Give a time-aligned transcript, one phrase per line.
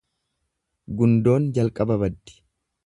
[1.01, 2.39] Gundoon jalqaba baddi.